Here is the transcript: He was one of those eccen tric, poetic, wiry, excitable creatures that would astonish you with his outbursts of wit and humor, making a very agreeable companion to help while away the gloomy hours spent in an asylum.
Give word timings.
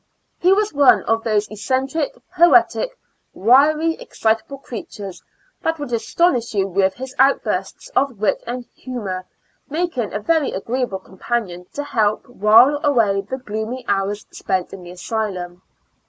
He 0.39 0.51
was 0.51 0.73
one 0.73 1.03
of 1.03 1.23
those 1.23 1.47
eccen 1.49 1.87
tric, 1.87 2.15
poetic, 2.35 2.97
wiry, 3.35 3.93
excitable 3.99 4.57
creatures 4.57 5.21
that 5.61 5.77
would 5.77 5.93
astonish 5.93 6.55
you 6.55 6.65
with 6.67 6.95
his 6.95 7.13
outbursts 7.19 7.89
of 7.89 8.19
wit 8.19 8.43
and 8.47 8.65
humor, 8.73 9.25
making 9.69 10.11
a 10.11 10.19
very 10.19 10.53
agreeable 10.53 10.97
companion 10.97 11.67
to 11.73 11.83
help 11.83 12.27
while 12.27 12.79
away 12.83 13.21
the 13.21 13.37
gloomy 13.37 13.85
hours 13.87 14.25
spent 14.31 14.73
in 14.73 14.87
an 14.87 14.93
asylum. 14.93 15.61